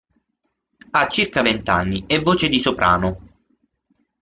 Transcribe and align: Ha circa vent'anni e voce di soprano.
Ha 0.89 1.05
circa 1.09 1.43
vent'anni 1.43 2.05
e 2.07 2.17
voce 2.17 2.49
di 2.49 2.57
soprano. 2.57 3.19